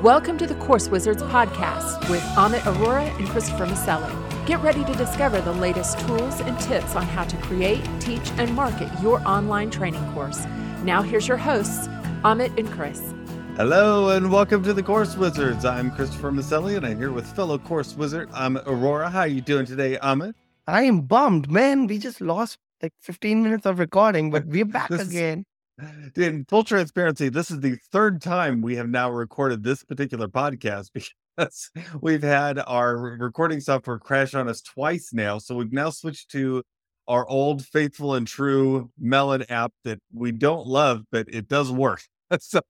Welcome 0.00 0.38
to 0.38 0.46
the 0.46 0.54
Course 0.60 0.88
Wizards 0.88 1.24
podcast 1.24 2.08
with 2.08 2.22
Amit 2.36 2.64
Aurora 2.64 3.02
and 3.02 3.28
Christopher 3.28 3.66
Maselli. 3.66 4.46
Get 4.46 4.62
ready 4.62 4.84
to 4.84 4.94
discover 4.94 5.40
the 5.40 5.50
latest 5.50 5.98
tools 6.06 6.38
and 6.38 6.56
tips 6.60 6.94
on 6.94 7.02
how 7.02 7.24
to 7.24 7.36
create, 7.38 7.82
teach, 7.98 8.30
and 8.36 8.54
market 8.54 8.88
your 9.02 9.20
online 9.26 9.68
training 9.68 10.12
course. 10.12 10.44
Now, 10.84 11.02
here's 11.02 11.26
your 11.26 11.38
hosts, 11.38 11.88
Amit 12.22 12.56
and 12.56 12.70
Chris. 12.70 13.12
Hello 13.56 14.10
and 14.10 14.30
welcome 14.30 14.62
to 14.62 14.72
the 14.72 14.84
Course 14.84 15.16
Wizards. 15.16 15.64
I'm 15.64 15.90
Christopher 15.90 16.30
Maselli 16.30 16.76
and 16.76 16.86
I'm 16.86 16.98
here 16.98 17.10
with 17.10 17.26
fellow 17.26 17.58
Course 17.58 17.96
Wizard 17.96 18.30
Amit 18.30 18.64
Aurora. 18.64 19.10
How 19.10 19.22
are 19.22 19.26
you 19.26 19.40
doing 19.40 19.66
today, 19.66 19.98
Amit? 20.00 20.34
I 20.68 20.84
am 20.84 21.00
bummed, 21.00 21.50
man. 21.50 21.88
We 21.88 21.98
just 21.98 22.20
lost 22.20 22.58
like 22.82 22.92
15 23.00 23.42
minutes 23.42 23.66
of 23.66 23.78
recording, 23.78 24.30
but 24.30 24.46
we're 24.46 24.64
back 24.66 24.88
This 24.88 25.02
is- 25.02 25.08
again. 25.10 25.44
In 26.16 26.44
full 26.46 26.62
transparency, 26.62 27.30
this 27.30 27.50
is 27.50 27.60
the 27.60 27.76
third 27.90 28.20
time 28.20 28.60
we 28.60 28.76
have 28.76 28.88
now 28.88 29.10
recorded 29.10 29.62
this 29.62 29.82
particular 29.82 30.28
podcast 30.28 30.90
because 31.36 31.70
we've 32.02 32.22
had 32.22 32.58
our 32.66 32.98
recording 32.98 33.60
software 33.60 33.98
crash 33.98 34.34
on 34.34 34.46
us 34.46 34.60
twice 34.60 35.10
now. 35.14 35.38
So 35.38 35.54
we've 35.54 35.72
now 35.72 35.88
switched 35.88 36.30
to 36.32 36.62
our 37.08 37.26
old 37.28 37.64
faithful 37.64 38.14
and 38.14 38.26
true 38.26 38.90
Melon 38.98 39.44
app 39.48 39.72
that 39.84 40.00
we 40.12 40.32
don't 40.32 40.66
love, 40.66 41.02
but 41.10 41.26
it 41.32 41.48
does 41.48 41.72
work. 41.72 42.02
So 42.38 42.60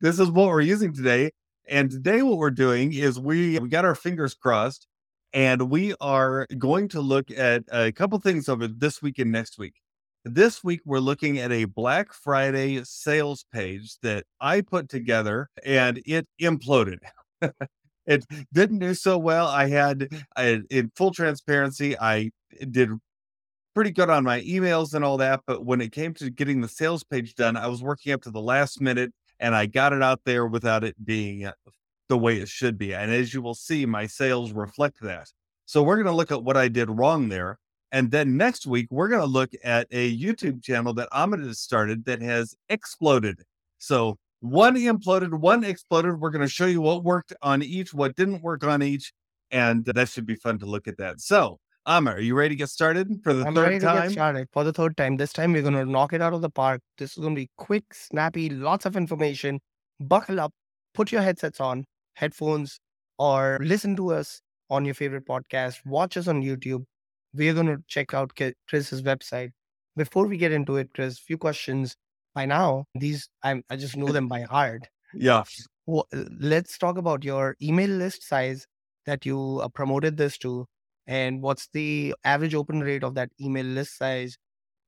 this 0.00 0.20
is 0.20 0.30
what 0.30 0.48
we're 0.48 0.60
using 0.60 0.92
today. 0.92 1.30
And 1.68 1.90
today 1.90 2.22
what 2.22 2.36
we're 2.38 2.50
doing 2.50 2.92
is 2.92 3.18
we 3.18 3.58
we 3.58 3.68
got 3.68 3.84
our 3.84 3.94
fingers 3.96 4.34
crossed 4.34 4.86
and 5.32 5.70
we 5.70 5.94
are 6.00 6.46
going 6.58 6.88
to 6.88 7.00
look 7.00 7.30
at 7.30 7.64
a 7.72 7.92
couple 7.92 8.18
things 8.18 8.48
over 8.48 8.66
this 8.66 9.00
week 9.00 9.18
and 9.18 9.32
next 9.32 9.58
week. 9.58 9.74
This 10.24 10.62
week, 10.62 10.80
we're 10.84 11.00
looking 11.00 11.38
at 11.38 11.50
a 11.50 11.64
Black 11.64 12.12
Friday 12.12 12.82
sales 12.84 13.44
page 13.52 13.96
that 14.02 14.24
I 14.40 14.60
put 14.60 14.88
together 14.88 15.48
and 15.64 16.00
it 16.06 16.28
imploded. 16.40 16.98
it 18.06 18.24
didn't 18.52 18.78
do 18.78 18.94
so 18.94 19.18
well. 19.18 19.48
I 19.48 19.66
had, 19.68 20.08
I, 20.36 20.60
in 20.70 20.92
full 20.94 21.12
transparency, 21.12 21.98
I 21.98 22.30
did 22.70 22.90
pretty 23.74 23.90
good 23.90 24.10
on 24.10 24.22
my 24.22 24.42
emails 24.42 24.94
and 24.94 25.04
all 25.04 25.16
that. 25.16 25.40
But 25.46 25.64
when 25.64 25.80
it 25.80 25.90
came 25.90 26.14
to 26.14 26.30
getting 26.30 26.60
the 26.60 26.68
sales 26.68 27.02
page 27.02 27.34
done, 27.34 27.56
I 27.56 27.66
was 27.66 27.82
working 27.82 28.12
up 28.12 28.22
to 28.22 28.30
the 28.30 28.40
last 28.40 28.80
minute 28.80 29.12
and 29.40 29.56
I 29.56 29.66
got 29.66 29.92
it 29.92 30.02
out 30.02 30.20
there 30.24 30.46
without 30.46 30.84
it 30.84 30.94
being 31.04 31.50
the 32.12 32.18
way 32.18 32.36
it 32.36 32.48
should 32.48 32.76
be. 32.76 32.94
And 32.94 33.10
as 33.10 33.32
you 33.32 33.40
will 33.40 33.54
see, 33.54 33.86
my 33.86 34.06
sales 34.06 34.52
reflect 34.52 35.00
that. 35.00 35.28
So 35.64 35.82
we're 35.82 35.96
going 35.96 36.12
to 36.12 36.12
look 36.12 36.30
at 36.30 36.44
what 36.44 36.58
I 36.58 36.68
did 36.68 36.90
wrong 36.90 37.30
there. 37.30 37.58
And 37.90 38.10
then 38.10 38.36
next 38.36 38.66
week, 38.66 38.88
we're 38.90 39.08
going 39.08 39.22
to 39.22 39.26
look 39.26 39.52
at 39.64 39.86
a 39.90 40.14
YouTube 40.14 40.62
channel 40.62 40.92
that 40.92 41.08
Amit 41.10 41.42
has 41.42 41.60
started 41.60 42.04
that 42.04 42.20
has 42.20 42.54
exploded. 42.68 43.40
So 43.78 44.18
one 44.40 44.76
imploded, 44.76 45.32
one 45.32 45.64
exploded. 45.64 46.20
We're 46.20 46.28
going 46.28 46.42
to 46.42 46.52
show 46.52 46.66
you 46.66 46.82
what 46.82 47.02
worked 47.02 47.32
on 47.40 47.62
each, 47.62 47.94
what 47.94 48.14
didn't 48.14 48.42
work 48.42 48.62
on 48.62 48.82
each. 48.82 49.10
And 49.50 49.82
that 49.86 50.10
should 50.10 50.26
be 50.26 50.34
fun 50.34 50.58
to 50.58 50.66
look 50.66 50.86
at 50.86 50.98
that. 50.98 51.18
So, 51.22 51.60
Amit, 51.88 52.16
are 52.16 52.20
you 52.20 52.34
ready 52.34 52.50
to 52.50 52.58
get 52.58 52.68
started 52.68 53.08
for 53.24 53.32
the 53.32 53.46
I'm 53.46 53.56
ready 53.56 53.78
third 53.78 53.94
to 53.94 54.02
get 54.02 54.12
started 54.12 54.48
for 54.52 54.64
the 54.64 54.72
third 54.74 54.98
time. 54.98 55.16
This 55.16 55.32
time 55.32 55.54
we're 55.54 55.62
going 55.62 55.72
to 55.72 55.86
knock 55.86 56.12
it 56.12 56.20
out 56.20 56.34
of 56.34 56.42
the 56.42 56.50
park. 56.50 56.82
This 56.98 57.12
is 57.12 57.22
going 57.22 57.34
to 57.34 57.40
be 57.40 57.48
quick, 57.56 57.94
snappy, 57.94 58.50
lots 58.50 58.84
of 58.84 58.98
information. 58.98 59.60
Buckle 59.98 60.40
up, 60.40 60.52
put 60.94 61.12
your 61.12 61.22
headsets 61.22 61.60
on, 61.60 61.84
headphones, 62.14 62.80
or 63.18 63.58
listen 63.62 63.96
to 63.96 64.12
us 64.12 64.40
on 64.70 64.84
your 64.84 64.94
favorite 64.94 65.26
podcast. 65.26 65.84
Watch 65.84 66.16
us 66.16 66.28
on 66.28 66.42
YouTube. 66.42 66.84
We're 67.34 67.54
going 67.54 67.66
to 67.66 67.82
check 67.88 68.14
out 68.14 68.32
Chris's 68.68 69.02
website. 69.02 69.50
Before 69.96 70.26
we 70.26 70.36
get 70.36 70.52
into 70.52 70.76
it, 70.76 70.90
Chris, 70.94 71.18
few 71.18 71.38
questions. 71.38 71.96
By 72.34 72.46
now, 72.46 72.86
these 72.94 73.28
I'm, 73.42 73.62
I 73.68 73.76
just 73.76 73.96
know 73.96 74.06
them 74.06 74.28
by 74.28 74.40
heart. 74.50 74.88
Yeah. 75.14 75.44
Wha- 75.86 76.04
let's 76.40 76.78
talk 76.78 76.96
about 76.96 77.24
your 77.24 77.56
email 77.62 77.90
list 77.90 78.26
size 78.26 78.66
that 79.06 79.26
you 79.26 79.60
uh, 79.62 79.68
promoted 79.68 80.16
this 80.16 80.38
to 80.38 80.66
and 81.06 81.42
what's 81.42 81.68
the 81.72 82.14
average 82.24 82.54
open 82.54 82.80
rate 82.80 83.04
of 83.04 83.14
that 83.14 83.30
email 83.40 83.66
list 83.66 83.98
size 83.98 84.36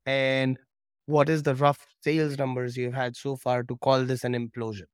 and 0.06 0.58
what 1.06 1.28
is 1.28 1.42
the 1.42 1.54
rough 1.54 1.84
sales 2.02 2.38
numbers 2.38 2.76
you've 2.76 2.94
had 2.94 3.16
so 3.16 3.36
far 3.36 3.62
to 3.64 3.76
call 3.78 4.04
this 4.04 4.24
an 4.24 4.32
implosion 4.32 4.84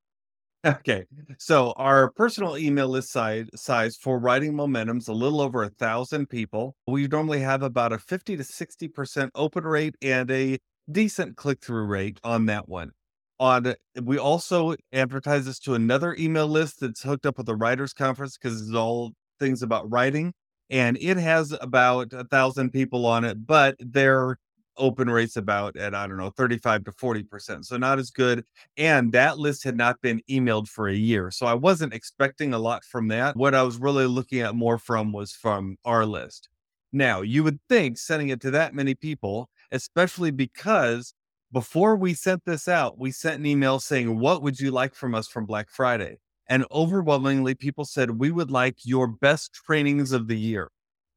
Okay. 0.64 1.06
So 1.38 1.72
our 1.76 2.10
personal 2.10 2.58
email 2.58 2.88
list 2.88 3.10
size 3.10 3.48
size 3.54 3.96
for 3.96 4.18
writing 4.18 4.54
momentum's 4.54 5.08
a 5.08 5.12
little 5.12 5.40
over 5.40 5.62
a 5.62 5.70
thousand 5.70 6.26
people. 6.28 6.76
We 6.86 7.06
normally 7.08 7.40
have 7.40 7.62
about 7.62 7.92
a 7.94 7.98
50 7.98 8.36
to 8.36 8.44
60% 8.44 9.30
open 9.34 9.64
rate 9.64 9.94
and 10.02 10.30
a 10.30 10.58
decent 10.90 11.36
click-through 11.36 11.86
rate 11.86 12.18
on 12.24 12.46
that 12.46 12.68
one. 12.68 12.92
On 13.38 13.74
we 14.02 14.18
also 14.18 14.74
advertise 14.92 15.46
this 15.46 15.58
to 15.60 15.74
another 15.74 16.14
email 16.18 16.46
list 16.46 16.80
that's 16.80 17.02
hooked 17.02 17.24
up 17.24 17.38
with 17.38 17.46
the 17.46 17.56
writers 17.56 17.94
conference 17.94 18.36
because 18.36 18.60
it's 18.60 18.74
all 18.74 19.12
things 19.38 19.62
about 19.62 19.90
writing. 19.90 20.34
And 20.68 20.98
it 21.00 21.16
has 21.16 21.52
about 21.60 22.12
a 22.12 22.24
thousand 22.24 22.70
people 22.70 23.06
on 23.06 23.24
it, 23.24 23.46
but 23.46 23.76
their 23.80 24.36
open 24.80 25.08
rates 25.10 25.36
about 25.36 25.76
at 25.76 25.94
I 25.94 26.06
don't 26.08 26.16
know, 26.16 26.30
35 26.30 26.84
to 26.84 26.92
40%. 26.92 27.64
So 27.64 27.76
not 27.76 27.98
as 27.98 28.10
good 28.10 28.44
and 28.76 29.12
that 29.12 29.38
list 29.38 29.64
had 29.64 29.76
not 29.76 30.00
been 30.00 30.22
emailed 30.30 30.68
for 30.68 30.88
a 30.88 30.94
year. 30.94 31.30
So 31.30 31.46
I 31.46 31.54
wasn't 31.54 31.94
expecting 31.94 32.52
a 32.54 32.58
lot 32.58 32.84
from 32.84 33.08
that. 33.08 33.36
What 33.36 33.54
I 33.54 33.62
was 33.62 33.78
really 33.78 34.06
looking 34.06 34.40
at 34.40 34.54
more 34.54 34.78
from 34.78 35.12
was 35.12 35.32
from 35.32 35.76
our 35.84 36.06
list. 36.06 36.48
Now, 36.92 37.20
you 37.20 37.44
would 37.44 37.60
think 37.68 37.98
sending 37.98 38.30
it 38.30 38.40
to 38.42 38.50
that 38.52 38.74
many 38.74 38.94
people, 38.94 39.48
especially 39.70 40.30
because 40.30 41.14
before 41.52 41.96
we 41.96 42.14
sent 42.14 42.44
this 42.44 42.68
out, 42.68 42.98
we 42.98 43.10
sent 43.10 43.38
an 43.40 43.46
email 43.46 43.80
saying, 43.80 44.18
What 44.18 44.42
would 44.42 44.58
you 44.60 44.70
like 44.70 44.94
from 44.94 45.14
us 45.14 45.28
from 45.28 45.46
Black 45.46 45.68
Friday? 45.70 46.18
And 46.48 46.64
overwhelmingly, 46.72 47.54
people 47.54 47.84
said, 47.84 48.18
We 48.18 48.30
would 48.30 48.50
like 48.50 48.78
your 48.84 49.06
best 49.06 49.52
trainings 49.52 50.12
of 50.12 50.26
the 50.26 50.38
year. 50.38 50.70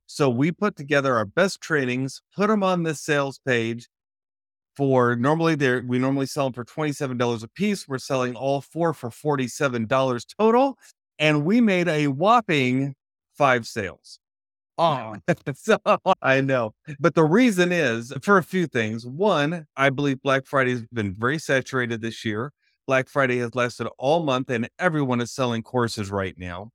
So 0.07 0.29
we 0.29 0.51
put 0.51 0.75
together 0.75 1.15
our 1.17 1.25
best 1.25 1.61
trainings, 1.61 2.21
put 2.35 2.47
them 2.47 2.63
on 2.63 2.83
this 2.83 3.01
sales 3.01 3.39
page, 3.45 3.87
for 4.75 5.15
normally 5.15 5.55
there 5.55 5.83
we 5.87 5.99
normally 5.99 6.25
sell 6.25 6.45
them 6.45 6.53
for 6.53 6.65
$27 6.65 7.43
a 7.43 7.47
piece 7.47 7.87
we're 7.87 7.97
selling 7.97 8.35
all 8.35 8.61
four 8.61 8.93
for 8.93 9.11
$47 9.11 10.25
total 10.39 10.77
and 11.19 11.45
we 11.45 11.61
made 11.61 11.87
a 11.87 12.07
whopping 12.07 12.95
five 13.37 13.67
sales. 13.67 14.19
Oh 14.79 15.15
so 15.55 15.77
i 16.23 16.41
know 16.41 16.73
but 16.99 17.13
the 17.15 17.23
reason 17.23 17.71
is 17.71 18.11
for 18.23 18.37
a 18.39 18.43
few 18.43 18.67
things. 18.67 19.05
One 19.05 19.67
i 19.77 19.89
believe 19.91 20.21
black 20.23 20.45
friday 20.47 20.71
has 20.71 20.83
been 20.93 21.15
very 21.17 21.37
saturated 21.39 22.01
this 22.01 22.25
year. 22.25 22.51
Black 22.87 23.07
friday 23.09 23.37
has 23.39 23.55
lasted 23.55 23.87
all 23.99 24.23
month 24.23 24.49
and 24.49 24.69
everyone 24.79 25.21
is 25.21 25.31
selling 25.31 25.61
courses 25.63 26.11
right 26.11 26.35
now 26.37 26.71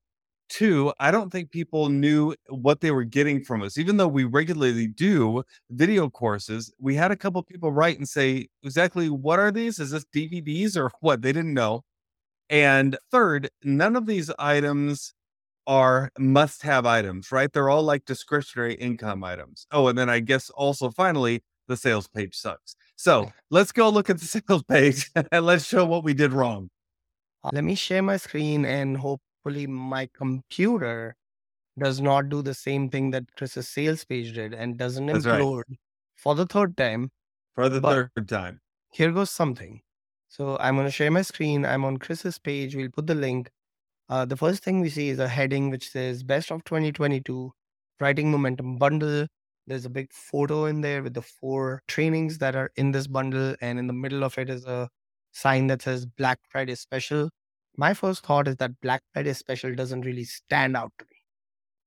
Two, 0.48 0.92
I 0.98 1.10
don't 1.10 1.30
think 1.30 1.50
people 1.50 1.90
knew 1.90 2.34
what 2.48 2.80
they 2.80 2.90
were 2.90 3.04
getting 3.04 3.44
from 3.44 3.62
us. 3.62 3.76
Even 3.76 3.98
though 3.98 4.08
we 4.08 4.24
regularly 4.24 4.86
do 4.86 5.42
video 5.70 6.08
courses, 6.08 6.72
we 6.80 6.94
had 6.94 7.10
a 7.10 7.16
couple 7.16 7.42
people 7.42 7.70
write 7.70 7.98
and 7.98 8.08
say, 8.08 8.48
exactly 8.62 9.10
what 9.10 9.38
are 9.38 9.52
these? 9.52 9.78
Is 9.78 9.90
this 9.90 10.06
DVDs 10.14 10.76
or 10.76 10.90
what? 11.00 11.22
They 11.22 11.32
didn't 11.32 11.54
know. 11.54 11.82
And 12.50 12.96
third, 13.10 13.50
none 13.62 13.94
of 13.94 14.06
these 14.06 14.30
items 14.38 15.12
are 15.66 16.10
must 16.18 16.62
have 16.62 16.86
items, 16.86 17.30
right? 17.30 17.52
They're 17.52 17.68
all 17.68 17.82
like 17.82 18.06
discretionary 18.06 18.74
income 18.74 19.22
items. 19.22 19.66
Oh, 19.70 19.88
and 19.88 19.98
then 19.98 20.08
I 20.08 20.20
guess 20.20 20.48
also 20.50 20.90
finally, 20.90 21.42
the 21.68 21.76
sales 21.76 22.08
page 22.08 22.34
sucks. 22.34 22.74
So 22.96 23.30
let's 23.50 23.70
go 23.70 23.90
look 23.90 24.08
at 24.08 24.18
the 24.18 24.24
sales 24.48 24.62
page 24.62 25.10
and 25.30 25.44
let's 25.44 25.66
show 25.66 25.84
what 25.84 26.04
we 26.04 26.14
did 26.14 26.32
wrong. 26.32 26.70
Uh, 27.44 27.50
let 27.52 27.64
me 27.64 27.74
share 27.74 28.02
my 28.02 28.16
screen 28.16 28.64
and 28.64 28.96
hopefully 29.44 29.66
my 29.66 30.08
computer 30.14 31.16
does 31.78 32.00
not 32.00 32.28
do 32.28 32.42
the 32.42 32.54
same 32.54 32.88
thing 32.90 33.10
that 33.10 33.24
chris's 33.36 33.68
sales 33.68 34.04
page 34.04 34.34
did 34.34 34.52
and 34.54 34.76
doesn't 34.76 35.06
That's 35.06 35.26
right. 35.26 35.40
implode 35.40 35.62
for 36.16 36.34
the 36.34 36.46
third 36.46 36.76
time 36.76 37.10
For 37.54 37.68
the 37.68 37.80
But- 37.80 38.10
third 38.16 38.28
time. 38.28 38.60
here 38.92 39.12
goes 39.12 39.30
something. 39.30 39.80
So 40.28 40.56
I'm 40.60 40.74
going 40.76 40.86
to 40.86 40.92
share 40.92 41.10
my 41.10 41.22
screen. 41.22 41.64
I'm 41.64 41.84
on 41.84 41.96
Chris's 41.96 42.38
page. 42.38 42.76
We'll 42.76 42.90
put 42.90 43.06
the 43.06 43.14
link. 43.14 43.50
Uh, 44.08 44.24
the 44.26 44.36
first 44.36 44.62
thing 44.62 44.80
we 44.80 44.90
see 44.90 45.08
is 45.08 45.18
a 45.18 45.26
heading 45.28 45.70
which 45.70 45.90
says 45.90 46.22
Best 46.22 46.50
of 46.52 46.62
2022 46.64 47.50
Writing 48.00 48.30
Momentum 48.30 48.76
Bundle. 48.76 49.26
There's 49.66 49.84
a 49.86 49.90
big 49.90 50.12
photo 50.12 50.66
in 50.66 50.82
there 50.82 51.02
with 51.02 51.14
the 51.14 51.22
four 51.22 51.82
trainings 51.88 52.38
that 52.38 52.54
are 52.56 52.70
in 52.76 52.92
this 52.92 53.06
bundle. 53.06 53.56
And 53.60 53.78
in 53.78 53.86
the 53.86 53.92
middle 53.94 54.22
of 54.22 54.36
it 54.38 54.50
is 54.50 54.64
a 54.66 54.88
sign 55.32 55.66
that 55.68 55.82
says 55.82 56.06
Black 56.06 56.38
Friday 56.48 56.74
Special. 56.74 57.30
My 57.78 57.94
first 57.94 58.26
thought 58.26 58.48
is 58.48 58.56
that 58.56 58.80
Black 58.82 59.02
Friday 59.14 59.32
Special 59.34 59.72
doesn't 59.72 60.00
really 60.00 60.24
stand 60.24 60.76
out 60.76 60.92
to 60.98 61.04
me. 61.04 61.16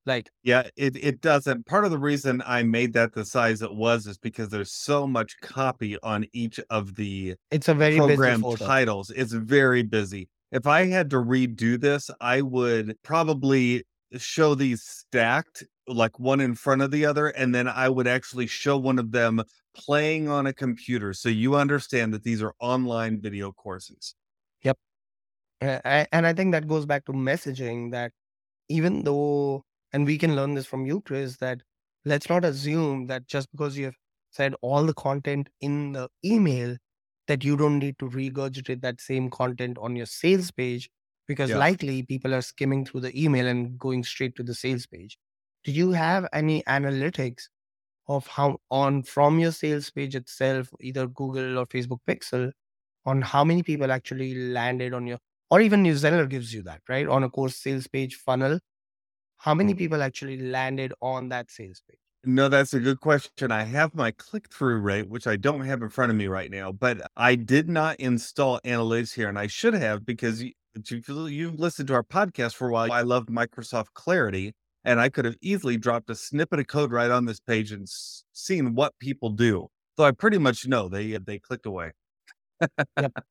Like, 0.06 0.30
Yeah, 0.42 0.70
it, 0.78 0.96
it 0.96 1.20
doesn't. 1.20 1.68
Part 1.68 1.84
of 1.84 1.92
the 1.92 2.00
reason 2.00 2.42
I 2.48 2.64
made 2.64 2.94
that 2.94 3.14
the 3.14 3.26
size 3.26 3.62
it 3.62 3.76
was 3.76 4.08
is 4.08 4.18
because 4.18 4.50
there's 4.50 4.72
so 4.72 5.06
much 5.06 5.36
copy 5.42 5.98
on 6.02 6.26
each 6.32 6.62
of 6.70 6.96
the 6.96 7.36
it's 7.52 7.68
a 7.68 7.74
very 7.74 8.00
busy 8.00 8.16
program 8.16 8.42
titles. 8.58 9.12
It's 9.12 9.34
very 9.34 9.84
busy. 9.84 10.30
If 10.52 10.66
I 10.66 10.86
had 10.86 11.10
to 11.10 11.18
redo 11.18 11.80
this, 11.80 12.10
I 12.22 12.42
would 12.42 12.96
probably 13.04 13.84
show 14.18 14.56
these 14.56 14.82
stacked, 14.84 15.66
like 15.88 16.20
one 16.20 16.40
in 16.40 16.56
front 16.56 16.82
of 16.82 16.92
the 16.92 17.06
other, 17.06 17.28
and 17.28 17.54
then 17.54 17.68
I 17.68 17.90
would 17.90 18.08
actually 18.08 18.48
show 18.48 18.78
one 18.78 18.98
of 18.98 19.12
them 19.12 19.44
playing 19.76 20.30
on 20.30 20.48
a 20.48 20.54
computer. 20.54 21.14
So 21.14 21.28
you 21.28 21.56
understand 21.56 22.14
that 22.14 22.24
these 22.24 22.42
are 22.42 22.54
online 22.60 23.22
video 23.22 23.52
courses. 23.52 24.16
And 25.62 26.26
I 26.28 26.34
think 26.34 26.52
that 26.54 26.68
goes 26.68 26.86
back 26.86 27.06
to 27.06 27.14
messaging 27.14 27.92
that 27.92 28.12
even 28.70 29.04
though, 29.04 29.64
and 29.94 30.06
we 30.06 30.18
can 30.18 30.36
learn 30.36 30.56
this 30.56 30.66
from 30.66 30.86
you, 30.86 31.02
Chris, 31.02 31.38
that 31.38 31.62
let's 32.06 32.30
not 32.30 32.46
assume 32.46 33.08
that 33.08 33.28
just 33.28 33.52
because 33.52 33.78
you 33.78 33.86
have 33.86 33.96
said 34.32 34.56
all 34.62 34.86
the 34.86 34.94
content 34.94 35.50
in 35.62 35.92
the 35.94 36.10
email, 36.26 36.78
that 37.28 37.44
you 37.44 37.56
don't 37.56 37.80
need 37.80 37.98
to 38.00 38.10
regurgitate 38.10 38.82
that 38.82 39.00
same 39.00 39.30
content 39.30 39.78
on 39.80 39.96
your 39.96 40.06
sales 40.06 40.52
page 40.52 40.90
because 41.28 41.52
Yeah. 41.52 41.58
likely 41.60 42.04
people 42.04 42.34
are 42.34 42.42
skimming 42.42 42.86
through 42.86 43.02
the 43.02 43.24
email 43.24 43.48
and 43.48 43.78
going 43.80 44.04
straight 44.04 44.36
to 44.36 44.44
the 44.44 44.56
sales 44.56 44.86
page. 44.88 45.18
Do 45.64 45.72
you 45.72 45.92
have 45.92 46.28
any 46.34 46.64
analytics 46.64 47.44
of 48.08 48.28
how 48.28 48.60
on 48.72 49.04
from 49.04 49.40
your 49.40 49.52
sales 49.52 49.92
page 49.92 50.16
itself, 50.16 50.70
either 50.82 51.08
Google 51.08 51.60
or 51.60 51.66
Facebook 51.68 52.00
Pixel, 52.08 52.52
on 53.06 53.22
how 53.22 53.44
many 53.44 53.64
people 53.64 53.92
actually 53.92 54.34
landed 54.36 54.94
on 54.94 55.08
your 55.08 55.20
or 55.52 55.62
even 55.62 55.84
New 55.84 55.94
Zenler 55.94 56.28
gives 56.28 56.54
you 56.54 56.64
that, 56.64 56.82
right? 56.90 57.08
On 57.08 57.24
a 57.24 57.30
course 57.30 57.58
sales 57.58 57.86
page 57.88 58.16
funnel, 58.16 58.60
how 59.38 59.54
many 59.54 59.74
mm-hmm. 59.74 59.80
people 59.80 60.02
actually 60.02 60.38
landed 60.38 60.94
on 61.02 61.30
that 61.30 61.52
sales 61.52 61.84
page? 61.88 62.00
No, 62.24 62.50
that's 62.50 62.74
a 62.74 62.80
good 62.80 63.02
question. 63.02 63.52
I 63.52 63.64
have 63.64 63.94
my 63.94 64.12
click 64.12 64.48
through 64.54 64.80
rate, 64.80 65.10
which 65.10 65.28
I 65.28 65.36
don't 65.36 65.62
have 65.62 65.82
in 65.82 65.90
front 65.90 66.12
of 66.12 66.16
me 66.16 66.28
right 66.28 66.50
now, 66.50 66.72
but 66.72 67.02
I 67.18 67.36
did 67.36 67.68
not 67.68 68.00
install 68.00 68.60
analytics 68.64 69.14
here, 69.14 69.28
and 69.28 69.38
I 69.38 69.48
should 69.48 69.74
have 69.74 70.06
because 70.06 70.42
you, 70.42 70.54
if 70.76 71.10
you- 71.10 71.26
you've 71.26 71.60
listened 71.60 71.88
to 71.90 71.96
our 71.96 72.04
podcast 72.04 72.56
for 72.56 72.70
a 72.70 72.72
while. 72.72 72.92
I 72.92 73.02
love 73.02 73.26
Microsoft 73.26 73.94
Clarity, 73.94 74.54
and 74.86 75.02
I 75.02 75.10
could 75.10 75.26
have 75.26 75.36
easily 75.42 75.78
dropped 75.78 76.10
a 76.12 76.16
snippet 76.16 76.60
of 76.60 76.68
code 76.68 76.92
right 76.92 77.12
on 77.12 77.26
this 77.26 77.40
page 77.40 77.72
and 77.72 77.88
seen 78.32 78.76
what 78.76 78.94
people 79.00 79.32
do. 79.32 79.68
So 79.98 80.06
I 80.06 80.12
pretty 80.12 80.38
much 80.38 80.68
know 80.68 80.88
they 80.88 81.18
they 81.18 81.40
clicked 81.40 81.66
away. 81.66 81.92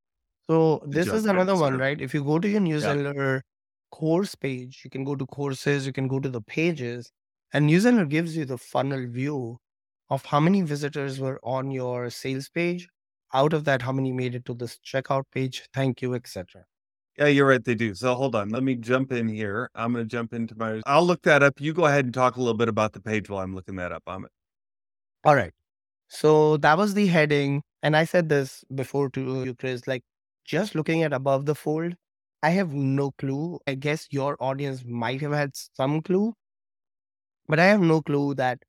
So 0.50 0.82
this 0.84 1.06
is 1.06 1.26
another 1.26 1.54
one, 1.54 1.78
right? 1.78 2.00
If 2.00 2.12
you 2.12 2.24
go 2.24 2.40
to 2.40 2.48
your 2.48 2.60
New 2.60 2.78
Zenler 2.78 3.42
course 3.92 4.34
page, 4.34 4.80
you 4.82 4.90
can 4.90 5.04
go 5.04 5.14
to 5.14 5.24
courses, 5.26 5.86
you 5.86 5.92
can 5.92 6.08
go 6.08 6.18
to 6.18 6.28
the 6.28 6.40
pages, 6.40 7.12
and 7.52 7.66
New 7.66 7.78
Zenler 7.78 8.08
gives 8.08 8.36
you 8.36 8.44
the 8.44 8.58
funnel 8.58 9.06
view 9.06 9.58
of 10.08 10.26
how 10.26 10.40
many 10.40 10.62
visitors 10.62 11.20
were 11.20 11.38
on 11.44 11.70
your 11.70 12.10
sales 12.10 12.48
page. 12.48 12.88
Out 13.32 13.52
of 13.52 13.64
that, 13.66 13.80
how 13.80 13.92
many 13.92 14.10
made 14.10 14.34
it 14.34 14.44
to 14.46 14.54
this 14.54 14.80
checkout 14.84 15.22
page, 15.32 15.62
thank 15.72 16.02
you, 16.02 16.14
etc. 16.14 16.64
Yeah, 17.16 17.26
you're 17.26 17.46
right. 17.46 17.62
They 17.62 17.76
do. 17.76 17.94
So 17.94 18.16
hold 18.16 18.34
on. 18.34 18.48
Let 18.48 18.64
me 18.64 18.74
jump 18.74 19.12
in 19.12 19.28
here. 19.28 19.70
I'm 19.76 19.92
going 19.92 20.04
to 20.04 20.08
jump 20.08 20.32
into 20.32 20.56
my. 20.58 20.80
I'll 20.84 21.06
look 21.06 21.22
that 21.22 21.44
up. 21.44 21.60
You 21.60 21.72
go 21.72 21.86
ahead 21.86 22.06
and 22.06 22.12
talk 22.12 22.34
a 22.34 22.40
little 22.40 22.54
bit 22.54 22.68
about 22.68 22.92
the 22.92 23.00
page 23.00 23.30
while 23.30 23.40
I'm 23.40 23.54
looking 23.54 23.76
that 23.76 23.92
up. 23.92 24.02
I'm 24.08 24.26
All 25.22 25.36
right. 25.36 25.52
So 26.08 26.56
that 26.56 26.76
was 26.76 26.94
the 26.94 27.06
heading. 27.06 27.62
And 27.84 27.96
I 27.96 28.04
said 28.04 28.28
this 28.28 28.64
before 28.74 29.10
to 29.10 29.44
you, 29.44 29.54
Chris, 29.54 29.86
like 29.86 30.02
just 30.50 30.74
looking 30.74 31.02
at 31.04 31.12
above 31.12 31.46
the 31.46 31.54
fold, 31.54 31.94
I 32.42 32.50
have 32.50 32.72
no 32.74 33.12
clue. 33.12 33.60
I 33.68 33.74
guess 33.74 34.08
your 34.10 34.36
audience 34.40 34.84
might 34.84 35.20
have 35.22 35.32
had 35.32 35.56
some 35.56 36.02
clue, 36.02 36.34
but 37.48 37.58
I 37.58 37.66
have 37.66 37.80
no 37.80 38.00
clue 38.02 38.34
that 38.36 38.62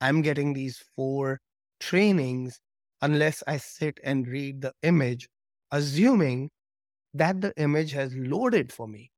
I'm 0.00 0.22
getting 0.22 0.54
these 0.54 0.78
four 0.96 1.40
trainings 1.80 2.60
unless 3.02 3.42
I 3.46 3.58
sit 3.58 4.00
and 4.04 4.26
read 4.28 4.62
the 4.62 4.74
image, 4.82 5.28
assuming 5.72 6.50
that 7.14 7.40
the 7.42 7.54
image 7.58 7.92
has 7.92 8.14
loaded 8.16 8.72
for 8.72 8.88
me. 8.88 9.12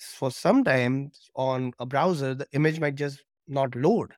For 0.00 0.30
sometimes 0.32 1.30
on 1.36 1.72
a 1.78 1.86
browser, 1.86 2.34
the 2.34 2.48
image 2.52 2.80
might 2.80 2.96
just 2.96 3.22
not 3.48 3.76
load. 3.76 4.14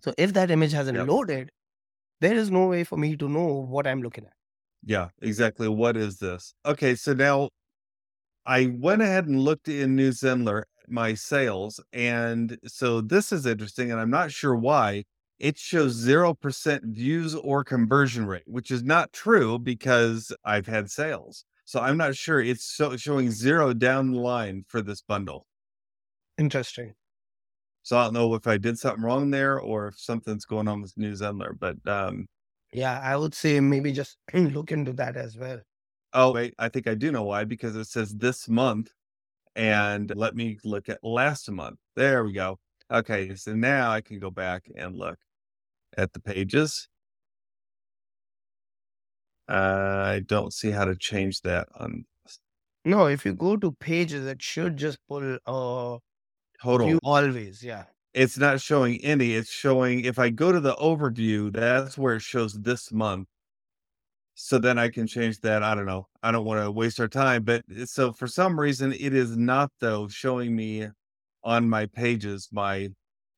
So 0.00 0.14
if 0.16 0.32
that 0.32 0.50
image 0.50 0.72
hasn't 0.72 0.98
Yep. 0.98 1.06
loaded, 1.06 1.50
there 2.20 2.36
is 2.36 2.50
no 2.50 2.68
way 2.68 2.84
for 2.84 2.98
me 2.98 3.16
to 3.18 3.28
know 3.28 3.46
what 3.46 3.86
I'm 3.88 4.02
looking 4.02 4.26
at. 4.26 4.35
Yeah, 4.86 5.08
exactly. 5.20 5.68
What 5.68 5.96
is 5.96 6.18
this? 6.18 6.54
Okay, 6.64 6.94
so 6.94 7.12
now 7.12 7.50
I 8.46 8.66
went 8.78 9.02
ahead 9.02 9.26
and 9.26 9.40
looked 9.40 9.68
in 9.68 9.96
New 9.96 10.10
Zenler 10.10 10.60
at 10.82 10.90
my 10.90 11.14
sales, 11.14 11.80
and 11.92 12.58
so 12.66 13.00
this 13.00 13.32
is 13.32 13.46
interesting, 13.46 13.90
and 13.92 14.00
I'm 14.00 14.10
not 14.10 14.32
sure 14.32 14.54
why. 14.56 15.04
It 15.38 15.58
shows 15.58 15.92
zero 15.94 16.34
percent 16.34 16.84
views 16.86 17.34
or 17.34 17.64
conversion 17.64 18.26
rate, 18.26 18.44
which 18.46 18.70
is 18.70 18.82
not 18.84 19.12
true 19.12 19.58
because 19.58 20.32
I've 20.44 20.66
had 20.66 20.90
sales. 20.90 21.44
So 21.66 21.80
I'm 21.80 21.98
not 21.98 22.16
sure 22.16 22.40
it's 22.40 22.64
so, 22.64 22.96
showing 22.96 23.30
zero 23.30 23.74
down 23.74 24.12
the 24.12 24.20
line 24.20 24.64
for 24.68 24.80
this 24.82 25.02
bundle. 25.02 25.46
Interesting. 26.38 26.94
So 27.82 27.98
I 27.98 28.04
don't 28.04 28.14
know 28.14 28.34
if 28.34 28.46
I 28.46 28.58
did 28.58 28.78
something 28.78 29.04
wrong 29.04 29.30
there 29.30 29.60
or 29.60 29.88
if 29.88 29.98
something's 30.00 30.44
going 30.46 30.68
on 30.68 30.82
with 30.82 30.96
New 30.96 31.12
Zenler, 31.12 31.58
but 31.58 31.76
um, 31.88 32.26
Yeah, 32.76 33.00
I 33.00 33.16
would 33.16 33.34
say 33.34 33.58
maybe 33.60 33.90
just 33.90 34.18
look 34.34 34.70
into 34.70 34.92
that 34.92 35.16
as 35.16 35.36
well. 35.36 35.62
Oh, 36.12 36.32
wait, 36.32 36.54
I 36.58 36.68
think 36.68 36.86
I 36.86 36.94
do 36.94 37.10
know 37.10 37.24
why 37.24 37.44
because 37.44 37.76
it 37.76 37.86
says 37.86 38.14
this 38.14 38.48
month. 38.48 38.92
And 39.56 40.14
let 40.16 40.36
me 40.36 40.58
look 40.64 40.88
at 40.88 41.04
last 41.04 41.50
month. 41.50 41.80
There 41.96 42.24
we 42.24 42.32
go. 42.32 42.58
Okay, 42.90 43.34
so 43.36 43.54
now 43.54 43.90
I 43.90 44.00
can 44.02 44.18
go 44.20 44.30
back 44.30 44.68
and 44.76 44.96
look 44.96 45.18
at 45.96 46.12
the 46.14 46.20
pages. 46.20 46.88
I 49.48 50.22
don't 50.26 50.52
see 50.52 50.70
how 50.70 50.84
to 50.84 50.96
change 50.96 51.42
that 51.42 51.68
on 51.74 52.06
No, 52.86 53.06
if 53.06 53.26
you 53.26 53.34
go 53.34 53.58
to 53.58 53.72
pages, 53.72 54.26
it 54.26 54.40
should 54.40 54.78
just 54.78 54.98
pull 55.08 55.38
uh 55.44 55.98
total. 56.62 56.98
always. 57.02 57.62
Yeah. 57.62 57.86
It's 58.16 58.38
not 58.38 58.60
showing 58.62 58.98
any. 59.04 59.34
It's 59.34 59.50
showing 59.50 60.04
if 60.06 60.18
I 60.18 60.30
go 60.30 60.50
to 60.50 60.58
the 60.58 60.74
overview, 60.76 61.52
that's 61.52 61.98
where 61.98 62.16
it 62.16 62.22
shows 62.22 62.54
this 62.54 62.90
month. 62.90 63.28
So 64.34 64.58
then 64.58 64.78
I 64.78 64.88
can 64.88 65.06
change 65.06 65.40
that. 65.40 65.62
I 65.62 65.74
don't 65.74 65.86
know. 65.86 66.08
I 66.22 66.32
don't 66.32 66.44
want 66.44 66.64
to 66.64 66.70
waste 66.70 66.98
our 66.98 67.08
time, 67.08 67.44
but 67.44 67.62
eh, 67.74 67.84
so 67.84 68.12
for 68.12 68.26
some 68.26 68.58
reason 68.58 68.92
it 68.92 69.14
is 69.14 69.36
not 69.36 69.70
though 69.80 70.08
showing 70.08 70.56
me 70.56 70.88
on 71.44 71.68
my 71.68 71.86
pages 71.86 72.48
my 72.52 72.90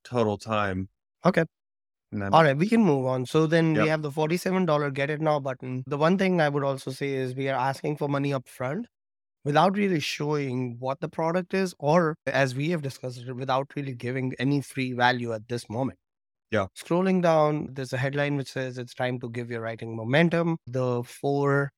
total 0.04 0.38
time. 0.38 0.88
Okay. 1.25 1.44
All 2.32 2.42
right, 2.42 2.56
we 2.56 2.69
can 2.69 2.82
move 2.82 3.06
on. 3.06 3.26
So 3.26 3.46
then 3.46 3.75
Yep. 3.75 3.82
we 3.82 3.88
have 3.88 4.02
the 4.02 4.10
$47 4.10 4.90
get 4.90 5.10
it 5.10 5.20
now 5.20 5.40
button. 5.40 5.84
The 5.86 5.98
one 5.98 6.19
thing 6.19 6.40
I 6.40 6.48
would 6.48 6.64
also 6.64 6.90
say 6.90 7.10
is 7.14 7.34
we 7.34 7.48
are 7.48 7.58
asking 7.58 7.96
for 7.96 8.08
money 8.08 8.32
up 8.32 8.48
front 8.48 8.86
without 9.44 9.76
really 9.76 10.00
showing 10.00 10.76
what 10.79 11.00
the 11.00 11.08
product 11.08 11.55
is, 11.55 11.75
or 11.79 12.17
as 12.26 12.55
we 12.55 12.70
have 12.70 12.82
discussed 12.82 13.19
it, 13.19 13.32
without 13.35 13.70
really 13.76 13.94
giving 13.94 14.35
any 14.38 14.61
free 14.61 14.93
value 14.93 15.32
at 15.32 15.49
this 15.49 15.69
moment. 15.70 15.99
Yeah. 16.50 16.67
Scrolling 16.76 17.23
down, 17.23 17.69
there's 17.73 17.93
a 17.93 17.99
headline 17.99 18.37
which 18.37 18.50
says 18.52 18.79
it's 18.79 18.94
time 18.94 19.20
to 19.20 19.29
give 19.31 19.50
your 19.50 19.61
writing 19.61 19.96
momentum. 19.96 20.56
The 20.67 21.02
four 21.02 21.70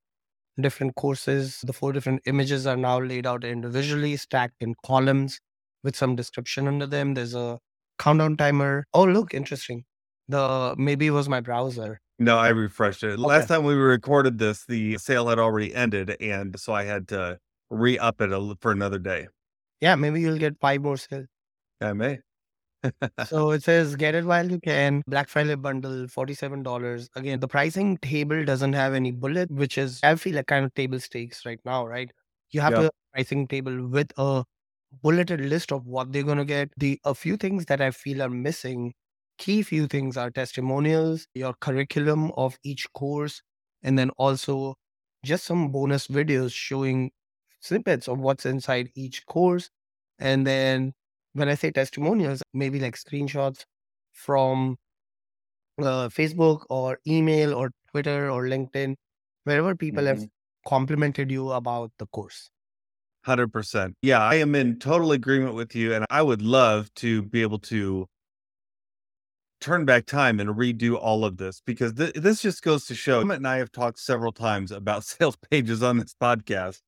different 0.60 0.94
courses, 0.94 1.60
the 1.64 1.72
four 1.72 1.92
different 1.92 2.22
images 2.26 2.66
are 2.66 2.76
now 2.76 3.00
laid 3.00 3.26
out 3.26 3.44
individually, 3.44 4.16
stacked 4.16 4.56
in 4.60 4.74
columns 4.84 5.40
with 5.82 5.96
some 5.96 6.14
description 6.16 6.68
under 6.68 6.86
them. 6.86 7.14
There's 7.14 7.34
a 7.34 7.58
countdown 7.98 8.36
timer. 8.36 8.84
Oh, 8.94 9.04
look, 9.04 9.34
interesting. 9.34 9.84
The 10.28 10.74
maybe 10.78 11.08
it 11.08 11.10
was 11.10 11.28
my 11.28 11.40
browser. 11.40 12.00
No, 12.18 12.36
I 12.38 12.48
refreshed 12.50 13.02
it. 13.02 13.18
Last 13.18 13.48
time 13.48 13.64
we 13.64 13.74
recorded 13.74 14.38
this, 14.38 14.64
the 14.66 14.98
sale 14.98 15.28
had 15.28 15.38
already 15.38 15.74
ended, 15.74 16.16
and 16.20 16.58
so 16.60 16.72
I 16.74 16.84
had 16.84 17.08
to 17.08 17.38
re-up 17.70 18.20
it 18.20 18.32
a 18.32 18.56
for 18.60 18.72
another 18.72 18.98
day. 18.98 19.28
Yeah, 19.80 19.94
maybe 19.96 20.20
you'll 20.22 20.38
get 20.38 20.58
five 20.60 20.80
more 20.82 20.96
sales. 20.96 21.26
I 21.80 21.92
may. 21.92 22.20
so 23.22 23.50
it 23.50 23.62
says 23.62 23.96
get 23.96 24.14
it 24.14 24.24
while 24.24 24.50
you 24.50 24.58
can. 24.60 25.02
Black 25.06 25.28
Friday 25.28 25.54
bundle, 25.54 26.08
$47. 26.08 27.10
Again, 27.16 27.40
the 27.40 27.48
pricing 27.48 27.96
table 27.98 28.44
doesn't 28.44 28.72
have 28.72 28.94
any 28.94 29.10
bullet, 29.12 29.50
which 29.50 29.76
is, 29.78 30.00
I 30.02 30.14
feel 30.16 30.34
like 30.36 30.46
kind 30.46 30.64
of 30.64 30.74
table 30.74 30.98
stakes 31.00 31.44
right 31.46 31.60
now, 31.64 31.86
right? 31.86 32.10
You 32.50 32.60
have 32.62 32.74
Yeah. 32.74 32.76
to 32.76 32.84
have 32.84 32.90
a 32.92 33.16
pricing 33.16 33.46
table 33.46 33.86
with 33.88 34.12
a 34.16 34.44
bulleted 35.02 35.40
list 35.40 35.70
of 35.72 35.86
what 35.86 36.12
they're 36.12 36.22
going 36.24 36.38
to 36.38 36.44
get. 36.44 36.70
The 36.76 37.00
A 37.04 37.14
few 37.14 37.36
things 37.36 37.66
that 37.66 37.80
I 37.80 37.90
feel 37.92 38.22
are 38.22 38.30
missing, 38.30 38.94
key 39.38 39.62
few 39.62 39.86
things 39.86 40.16
are 40.16 40.30
testimonials, 40.30 41.26
your 41.34 41.54
curriculum 41.60 42.32
of 42.36 42.58
each 42.64 42.92
course, 42.94 43.42
and 43.82 43.98
then 43.98 44.10
also 44.18 44.76
just 45.24 45.44
some 45.44 45.70
bonus 45.70 46.06
videos 46.08 46.52
showing 46.52 47.10
snippets 47.60 48.08
of 48.08 48.18
what's 48.18 48.46
inside 48.46 48.90
each 48.94 49.24
course. 49.26 49.70
And 50.18 50.46
then 50.46 50.92
when 51.34 51.48
I 51.48 51.54
say 51.54 51.70
testimonials, 51.70 52.42
maybe 52.52 52.80
like 52.80 52.96
screenshots 52.96 53.64
from 54.12 54.76
uh, 55.78 56.08
Facebook 56.08 56.64
or 56.68 56.98
email 57.06 57.54
or 57.54 57.70
Twitter 57.90 58.30
or 58.30 58.44
LinkedIn, 58.44 58.96
wherever 59.44 59.74
people 59.74 60.04
have 60.06 60.18
Mhm. 60.18 60.28
complimented 60.66 61.30
you 61.30 61.50
about 61.52 61.92
the 61.98 62.06
course. 62.06 62.50
Hundred 63.24 63.52
percent. 63.52 63.94
Yeah, 64.02 64.20
I 64.20 64.36
am 64.36 64.54
in 64.54 64.78
total 64.78 65.12
agreement 65.12 65.54
with 65.54 65.74
you, 65.74 65.92
and 65.94 66.06
I 66.10 66.22
would 66.22 66.42
love 66.42 66.92
to 66.96 67.22
be 67.22 67.42
able 67.42 67.58
to 67.60 68.06
turn 69.60 69.84
back 69.84 70.06
time 70.06 70.40
and 70.40 70.50
redo 70.50 70.96
all 70.98 71.24
of 71.24 71.36
this 71.36 71.60
because 71.66 71.92
th- 71.92 72.14
this 72.14 72.40
just 72.40 72.62
goes 72.62 72.86
to 72.86 72.94
show. 72.94 73.22
Amit 73.22 73.36
and 73.36 73.46
I 73.46 73.58
have 73.58 73.70
talked 73.70 73.98
several 73.98 74.32
times 74.32 74.72
about 74.72 75.04
sales 75.12 75.36
pages 75.50 75.82
on 75.82 75.98
this 75.98 76.14
podcast, 76.14 76.80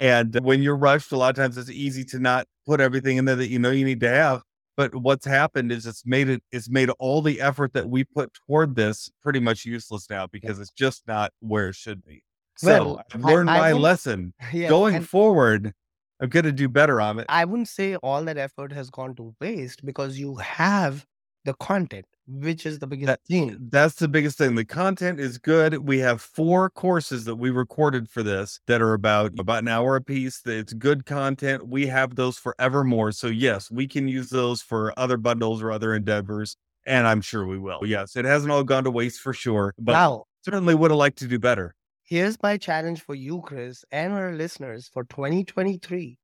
and 0.00 0.38
when 0.42 0.62
you're 0.62 0.76
rushed, 0.76 1.12
a 1.12 1.16
lot 1.16 1.30
of 1.30 1.36
times 1.36 1.58
it's 1.58 1.70
easy 1.70 2.04
to 2.06 2.18
not 2.18 2.46
put 2.66 2.80
everything 2.80 3.16
in 3.16 3.24
there 3.24 3.36
that 3.36 3.48
you 3.48 3.58
know 3.58 3.70
you 3.70 3.84
need 3.84 4.00
to 4.00 4.08
have. 4.08 4.42
But 4.76 4.94
what's 4.94 5.26
happened 5.26 5.72
is 5.72 5.86
it's 5.86 6.06
made 6.06 6.28
it 6.28 6.42
it's 6.52 6.70
made 6.70 6.88
all 7.00 7.20
the 7.20 7.40
effort 7.40 7.72
that 7.72 7.88
we 7.88 8.04
put 8.04 8.32
toward 8.46 8.76
this 8.76 9.10
pretty 9.22 9.40
much 9.40 9.64
useless 9.64 10.08
now 10.08 10.28
because 10.28 10.60
it's 10.60 10.70
just 10.70 11.02
not 11.08 11.32
where 11.40 11.70
it 11.70 11.74
should 11.74 12.04
be. 12.04 12.22
So 12.56 12.68
Well, 12.68 13.02
I've 13.12 13.24
learned 13.24 13.50
I 13.50 13.58
my 13.58 13.72
won't, 13.72 13.82
lesson. 13.82 14.34
yeah, 14.52 14.68
Going 14.68 14.94
and 14.94 15.08
forward, 15.08 15.72
I'm 16.20 16.28
gonna 16.28 16.52
do 16.52 16.68
better 16.68 17.00
on 17.00 17.18
it. 17.18 17.26
I 17.28 17.44
wouldn't 17.44 17.68
say 17.68 17.96
all 17.96 18.22
that 18.24 18.38
effort 18.38 18.72
has 18.72 18.88
gone 18.88 19.16
to 19.16 19.34
waste 19.40 19.84
because 19.84 20.16
you 20.18 20.36
have 20.36 21.04
the 21.44 21.54
content, 21.54 22.06
which 22.28 22.66
is 22.66 22.78
the 22.78 22.86
biggest 22.86 23.06
That 23.06 23.20
thing. 23.26 23.56
that's 23.70 23.94
the 23.94 24.06
biggest 24.08 24.36
thing. 24.38 24.54
The 24.54 24.64
content 24.64 25.18
is 25.18 25.38
good. 25.38 25.78
We 25.88 25.98
have 26.00 26.20
four 26.20 26.68
courses 26.70 27.24
that 27.24 27.36
we 27.36 27.48
recorded 27.50 28.08
for 28.10 28.22
this 28.22 28.60
that 28.66 28.82
are 28.82 28.92
about 28.92 29.32
mm. 29.32 29.40
about 29.40 29.62
an 29.62 29.68
hour 29.68 29.96
a 29.96 30.02
piece. 30.02 30.42
It's 30.46 30.74
good 30.74 31.06
content. 31.06 31.66
We 31.68 31.86
have 31.86 32.14
those 32.16 32.38
forevermore. 32.38 33.12
So 33.12 33.28
yes, 33.28 33.70
we 33.70 33.88
can 33.88 34.08
use 34.08 34.28
those 34.30 34.60
for 34.62 34.92
other 34.98 35.16
bundles 35.16 35.62
or 35.62 35.72
other 35.72 35.94
endeavors, 35.94 36.56
and 36.86 37.06
I'm 37.08 37.22
sure 37.22 37.46
we 37.46 37.58
will. 37.58 37.80
Yes, 37.86 38.14
it 38.16 38.24
hasn't 38.26 38.52
all 38.52 38.62
gone 38.64 38.84
to 38.84 38.90
waste 38.90 39.20
for 39.20 39.32
sure, 39.32 39.74
but 39.78 39.92
Now, 39.92 40.24
certainly 40.42 40.74
would 40.74 40.90
have 40.90 40.98
liked 40.98 41.18
to 41.18 41.26
do 41.26 41.38
better. 41.38 41.74
here's 42.04 42.36
my 42.42 42.56
challenge 42.56 43.02
for 43.02 43.14
you, 43.14 43.40
Chris, 43.42 43.84
and 43.90 44.12
our 44.12 44.32
listeners 44.32 44.90
for 44.92 45.04
2023. 45.04 46.18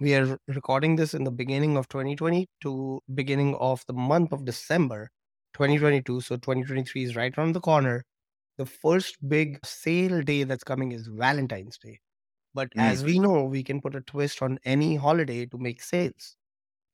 We 0.00 0.14
are 0.14 0.38
recording 0.48 0.96
this 0.96 1.12
in 1.14 1.24
the 1.24 1.30
beginning 1.30 1.76
of 1.76 1.88
2022, 1.88 3.00
beginning 3.14 3.54
of 3.56 3.84
the 3.86 3.92
month 3.94 4.32
of 4.32 4.44
December 4.46 5.10
2022. 5.52 6.20
So 6.22 6.36
2023 6.36 7.04
is 7.04 7.16
right 7.16 7.36
around 7.36 7.52
the 7.54 7.60
corner. 7.60 8.04
The 8.58 8.66
first 8.66 9.18
big 9.28 9.64
sale 9.66 10.22
day 10.22 10.44
that's 10.44 10.64
coming 10.64 10.92
is 10.92 11.08
Valentine's 11.08 11.78
Day. 11.78 12.00
But 12.54 12.72
Mm. 12.74 12.94
as 12.94 13.04
we 13.04 13.18
know, 13.20 13.44
we 13.44 13.64
can 13.64 13.80
put 13.82 13.96
a 13.96 14.02
twist 14.02 14.42
on 14.42 14.58
any 14.64 14.96
holiday 14.96 15.46
to 15.46 15.58
make 15.58 15.82
sales. 15.82 16.36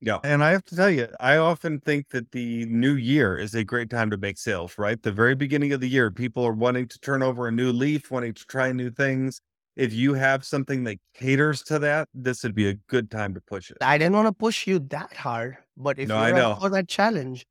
Yeah. 0.00 0.18
And 0.22 0.44
I 0.44 0.50
have 0.50 0.64
to 0.64 0.76
tell 0.76 0.90
you, 0.90 1.08
I 1.20 1.36
often 1.38 1.80
think 1.80 2.10
that 2.10 2.32
the 2.32 2.66
new 2.66 2.94
year 2.94 3.36
is 3.38 3.54
a 3.54 3.64
great 3.64 3.88
time 3.88 4.10
to 4.10 4.16
make 4.18 4.36
sales, 4.38 4.76
right? 4.78 5.00
The 5.02 5.12
very 5.12 5.34
beginning 5.34 5.72
of 5.72 5.80
the 5.80 5.88
year, 5.88 6.10
people 6.10 6.44
are 6.44 6.52
wanting 6.52 6.88
to 6.88 6.98
turn 6.98 7.22
over 7.22 7.48
a 7.48 7.52
new 7.52 7.72
leaf, 7.72 8.10
wanting 8.10 8.34
to 8.34 8.44
try 8.46 8.72
new 8.72 8.90
things. 8.90 9.40
If 9.76 9.92
you 9.92 10.14
have 10.14 10.44
something 10.44 10.84
that 10.84 10.98
caters 11.14 11.62
to 11.64 11.78
that, 11.80 12.08
this 12.14 12.42
would 12.42 12.54
be 12.54 12.68
a 12.68 12.74
good 12.88 13.10
time 13.10 13.34
to 13.34 13.40
push 13.42 13.70
it. 13.70 13.76
I 13.80 13.98
didn't 13.98 14.14
want 14.14 14.26
to 14.26 14.32
push 14.32 14.66
you 14.66 14.78
that 14.78 15.12
hard, 15.14 15.58
but 15.76 15.98
if 15.98 16.08
No, 16.08 16.16
you're 16.16 16.34
up 16.36 16.54
know. 16.54 16.56
for 16.60 16.70
that 16.70 16.88
challenge, 16.88 17.46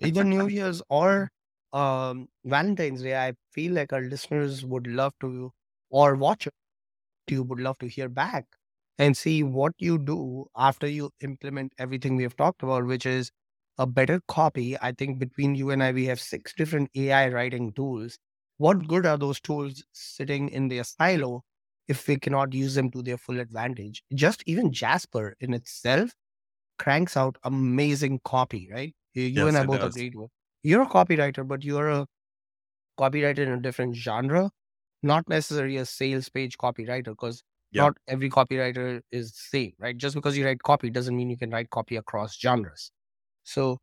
either 0.00 0.24
New 0.24 0.46
Year's 0.48 0.82
or 0.90 1.30
um, 1.72 2.28
Valentine's 2.44 3.02
Day, 3.02 3.16
I 3.16 3.34
feel 3.52 3.72
like 3.72 3.92
our 3.92 4.02
listeners 4.02 4.64
would 4.64 4.86
love 4.86 5.14
to, 5.20 5.52
or 5.90 6.16
watch 6.16 6.48
you 7.28 7.42
would 7.44 7.60
love 7.60 7.78
to 7.78 7.86
hear 7.88 8.08
back 8.08 8.46
and 8.98 9.16
see 9.16 9.42
what 9.42 9.72
you 9.78 9.98
do 9.98 10.46
after 10.56 10.86
you 10.86 11.10
implement 11.20 11.72
everything 11.78 12.16
we 12.16 12.22
have 12.24 12.36
talked 12.36 12.62
about, 12.62 12.84
which 12.86 13.06
is 13.06 13.30
a 13.78 13.86
better 13.86 14.20
copy. 14.28 14.76
I 14.80 14.92
think 14.92 15.18
between 15.18 15.54
you 15.54 15.70
and 15.70 15.82
I, 15.82 15.92
we 15.92 16.06
have 16.06 16.20
six 16.20 16.52
different 16.54 16.90
AI 16.94 17.28
writing 17.28 17.72
tools. 17.72 18.18
What 18.58 18.86
good 18.88 19.06
are 19.06 19.16
those 19.16 19.40
tools 19.40 19.82
sitting 19.92 20.48
in 20.50 20.68
their 20.68 20.84
silo 20.84 21.42
if 21.90 22.08
we 22.08 22.16
cannot 22.18 22.54
use 22.54 22.74
them 22.76 22.90
to 22.92 23.02
their 23.02 23.18
full 23.18 23.40
advantage? 23.40 24.02
Just 24.14 24.42
even 24.46 24.72
Jasper 24.72 25.36
in 25.40 25.54
itself 25.54 26.12
cranks 26.78 27.16
out 27.16 27.38
amazing 27.44 28.20
copy, 28.24 28.68
right? 28.72 28.94
You, 29.14 29.24
Yes, 29.24 29.48
and 29.48 29.58
I 29.58 29.64
both 29.64 29.82
does. 29.82 29.96
agreed 29.96 30.14
with. 30.16 30.30
You're 30.62 30.82
a 30.82 30.88
copywriter, 30.88 31.46
but 31.48 31.64
you're 31.64 31.90
a 31.90 32.06
copywriter 32.98 33.38
in 33.38 33.52
a 33.52 33.60
different 33.60 33.96
genre, 33.96 34.50
not 35.02 35.28
necessarily 35.28 35.76
a 35.78 35.86
sales 35.86 36.28
page 36.28 36.58
copywriter, 36.58 37.06
because 37.06 37.42
Yeah. 37.72 37.82
not 37.82 37.96
every 38.08 38.30
copywriter 38.30 39.02
is 39.10 39.32
the 39.32 39.40
same, 39.58 39.72
right? 39.78 39.96
Just 39.96 40.14
because 40.14 40.36
you 40.36 40.44
write 40.46 40.62
copy 40.62 40.90
doesn't 40.90 41.16
mean 41.16 41.30
you 41.30 41.38
can 41.38 41.50
write 41.50 41.70
copy 41.70 41.96
across 41.96 42.38
genres. 42.38 42.92
So 43.44 43.78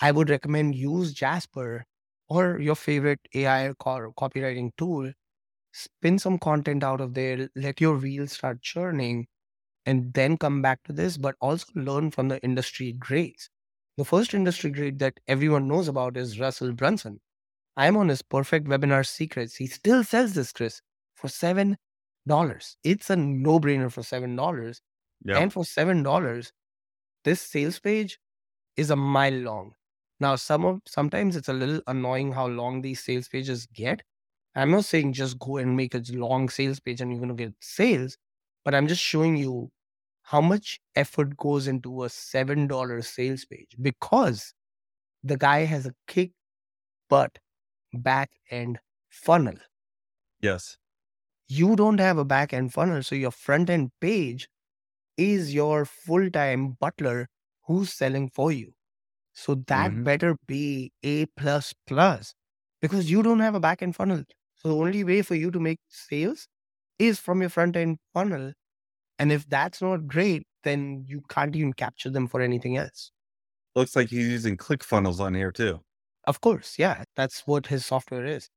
I 0.00 0.12
would 0.12 0.30
recommend 0.30 0.74
use 0.76 1.12
Jasper 1.14 1.84
or 2.28 2.60
your 2.60 2.76
favorite 2.76 3.20
AI 3.34 3.74
co- 3.80 4.12
copywriting 4.18 4.70
tool. 4.78 5.12
Spin 5.72 6.18
some 6.18 6.38
content 6.38 6.82
out 6.82 7.00
of 7.00 7.14
there, 7.14 7.48
let 7.54 7.80
your 7.80 7.96
wheels 7.96 8.32
start 8.32 8.60
churning, 8.60 9.26
and 9.86 10.12
then 10.14 10.36
come 10.36 10.62
back 10.62 10.82
to 10.84 10.92
this, 10.92 11.16
but 11.16 11.36
also 11.40 11.66
learn 11.74 12.10
from 12.10 12.28
the 12.28 12.42
industry 12.42 12.92
greats. 12.92 13.48
The 13.96 14.04
first 14.04 14.34
industry 14.34 14.70
great 14.70 14.98
that 14.98 15.20
everyone 15.28 15.68
knows 15.68 15.88
about 15.88 16.16
is 16.16 16.40
Russell 16.40 16.72
Brunson. 16.72 17.20
I'm 17.76 17.96
on 17.96 18.08
his 18.08 18.22
perfect 18.22 18.66
webinar 18.66 19.06
secrets. 19.06 19.56
He 19.56 19.66
still 19.66 20.04
sells 20.04 20.34
this, 20.34 20.52
Chris, 20.52 20.80
for 21.14 21.28
seven 21.28 21.76
dollars. 22.26 22.76
It's 22.84 23.10
a 23.10 23.16
no-brainer 23.16 23.90
for 23.90 24.02
seven 24.02 24.36
dollars. 24.36 24.82
Yeah. 25.24 25.38
And 25.38 25.52
for 25.52 25.64
seven 25.64 26.02
dollars, 26.02 26.52
this 27.24 27.40
sales 27.40 27.78
page 27.78 28.18
is 28.76 28.90
a 28.90 28.96
mile 28.96 29.34
long. 29.34 29.72
Now, 30.18 30.36
some 30.36 30.64
of 30.64 30.80
sometimes 30.86 31.36
it's 31.36 31.48
a 31.48 31.52
little 31.54 31.80
annoying 31.86 32.32
how 32.32 32.46
long 32.46 32.82
these 32.82 33.02
sales 33.02 33.28
pages 33.28 33.66
get. 33.66 34.02
I'm 34.54 34.70
not 34.70 34.84
saying 34.84 35.12
just 35.14 35.38
go 35.38 35.56
and 35.58 35.76
make 35.76 35.94
a 35.94 36.02
long 36.10 36.48
sales 36.48 36.80
page 36.80 37.00
and 37.00 37.10
you're 37.12 37.20
gonna 37.20 37.34
get 37.34 37.54
sales, 37.60 38.16
but 38.64 38.74
I'm 38.74 38.88
just 38.88 39.02
showing 39.02 39.36
you 39.36 39.70
how 40.22 40.40
much 40.40 40.80
effort 40.96 41.36
goes 41.36 41.66
into 41.68 42.04
a 42.04 42.08
seven 42.10 42.66
dollar 42.68 43.02
sales 43.02 43.44
page 43.44 43.76
because 43.80 44.54
the 45.24 45.36
guy 45.38 45.60
has 45.60 45.86
a 45.86 45.94
kick 46.08 46.32
butt 47.10 47.38
back 47.94 48.32
end 48.50 48.80
funnel. 49.10 49.56
yes. 50.40 50.78
You 51.48 51.76
don't 51.76 51.98
have 51.98 52.16
a 52.18 52.24
back 52.24 52.52
end 52.52 52.72
funnel, 52.72 53.02
so 53.02 53.14
your 53.14 53.30
front 53.30 53.68
end 53.70 53.90
page 54.00 54.48
is 55.16 55.54
your 55.54 55.84
full 55.86 56.30
time 56.30 56.72
butler 56.72 57.28
who's 57.66 57.92
selling 57.92 58.30
for 58.30 58.52
you. 58.52 58.74
So 59.34 59.56
that 59.68 59.92
Mhm. 59.92 60.04
better 60.04 60.36
be 60.46 60.92
A 61.02 61.26
plus 61.26 61.74
plus 61.86 62.34
because 62.80 63.10
you 63.10 63.22
don't 63.22 63.40
have 63.40 63.54
a 63.56 63.60
back 63.60 63.82
end 63.82 63.96
funnel. 63.96 64.24
So 64.60 64.68
the 64.68 64.76
only 64.76 65.04
way 65.04 65.22
for 65.22 65.34
you 65.34 65.50
to 65.50 65.58
make 65.58 65.78
sales 65.88 66.46
is 66.98 67.18
from 67.18 67.40
your 67.40 67.50
front 67.50 67.76
end 67.76 67.98
funnel. 68.12 68.52
And 69.18 69.32
if 69.32 69.48
that's 69.48 69.80
not 69.80 70.06
great, 70.06 70.46
then 70.64 71.04
you 71.06 71.22
can't 71.28 71.56
even 71.56 71.72
capture 71.72 72.10
them 72.10 72.28
for 72.28 72.40
anything 72.42 72.76
else. 72.76 73.10
Looks 73.74 73.96
like 73.96 74.08
he's 74.08 74.28
using 74.28 74.56
ClickFunnels 74.56 75.20
on 75.20 75.34
here 75.34 75.52
too. 75.52 75.80
Of 76.26 76.40
course, 76.42 76.78
yeah, 76.78 77.04
that's 77.16 77.42
what 77.46 77.66
his 77.68 77.86
software 77.86 78.26
is. 78.26 78.50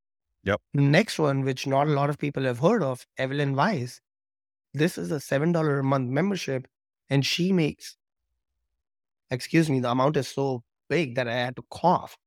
Yep. 0.44 0.60
Next 0.74 1.20
one, 1.20 1.44
which 1.44 1.66
not 1.66 1.88
a 1.88 1.92
lot 1.92 2.10
of 2.10 2.18
people 2.18 2.44
have 2.44 2.60
heard 2.60 2.84
of, 2.84 3.06
Evelyn 3.18 3.56
Wise. 3.56 4.02
This 4.74 4.98
is 4.98 5.12
a 5.12 5.20
$7 5.20 5.80
a 5.80 5.84
month 5.84 6.10
membership, 6.10 6.68
and 7.10 7.26
she 7.26 7.54
makes, 7.54 7.96
excuse 9.32 9.70
me, 9.70 9.80
the 9.80 9.92
amount 9.92 10.18
is 10.18 10.28
so 10.28 10.64
big 10.90 11.16
that 11.16 11.30
I 11.30 11.36
had 11.36 11.56
to 11.56 11.64
cough. 11.70 12.18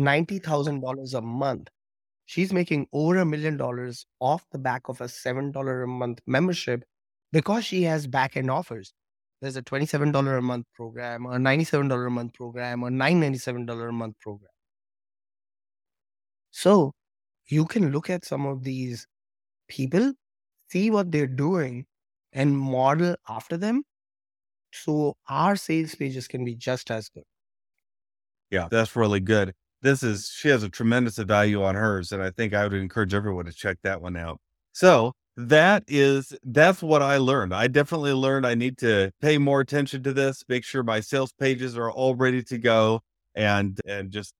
$90,000 0.00 1.14
a 1.14 1.20
month. 1.20 1.68
She's 2.32 2.50
making 2.50 2.86
over 2.94 3.18
a 3.18 3.26
million 3.26 3.58
dollars 3.58 4.06
off 4.18 4.46
the 4.52 4.58
back 4.58 4.88
of 4.88 5.02
a 5.02 5.04
$7 5.04 5.84
a 5.84 5.86
month 5.86 6.20
membership 6.26 6.82
because 7.30 7.66
she 7.66 7.82
has 7.82 8.06
back 8.06 8.38
end 8.38 8.50
offers. 8.50 8.94
There's 9.42 9.56
a 9.56 9.62
$27 9.62 10.38
a 10.38 10.40
month 10.40 10.64
program, 10.74 11.26
a 11.26 11.36
$97 11.36 12.06
a 12.06 12.08
month 12.08 12.32
program, 12.32 12.84
a 12.84 12.88
$997 12.88 13.86
a 13.86 13.92
month 13.92 14.18
program. 14.18 14.48
So 16.52 16.94
you 17.50 17.66
can 17.66 17.92
look 17.92 18.08
at 18.08 18.24
some 18.24 18.46
of 18.46 18.64
these 18.64 19.06
people, 19.68 20.14
see 20.70 20.90
what 20.90 21.12
they're 21.12 21.26
doing, 21.26 21.84
and 22.32 22.58
model 22.58 23.14
after 23.28 23.58
them. 23.58 23.82
So 24.72 25.18
our 25.28 25.56
sales 25.56 25.94
pages 25.94 26.28
can 26.28 26.46
be 26.46 26.54
just 26.54 26.90
as 26.90 27.10
good. 27.10 27.24
Yeah, 28.50 28.68
that's 28.70 28.96
really 28.96 29.20
good. 29.20 29.52
This 29.82 30.02
is 30.02 30.28
she 30.30 30.48
has 30.48 30.62
a 30.62 30.68
tremendous 30.68 31.18
value 31.18 31.62
on 31.62 31.74
hers, 31.74 32.12
and 32.12 32.22
I 32.22 32.30
think 32.30 32.54
I 32.54 32.64
would 32.64 32.74
encourage 32.74 33.14
everyone 33.14 33.46
to 33.46 33.52
check 33.52 33.78
that 33.82 34.00
one 34.00 34.16
out. 34.16 34.40
So 34.72 35.12
that 35.36 35.84
is 35.88 36.34
that's 36.44 36.82
what 36.82 37.02
I 37.02 37.16
learned. 37.18 37.54
I 37.54 37.66
definitely 37.68 38.12
learned 38.12 38.46
I 38.46 38.54
need 38.54 38.78
to 38.78 39.10
pay 39.20 39.38
more 39.38 39.60
attention 39.60 40.02
to 40.04 40.12
this, 40.12 40.44
make 40.48 40.64
sure 40.64 40.82
my 40.82 41.00
sales 41.00 41.32
pages 41.32 41.76
are 41.76 41.90
all 41.90 42.14
ready 42.14 42.42
to 42.44 42.58
go, 42.58 43.00
and 43.34 43.78
and 43.86 44.10
just 44.12 44.34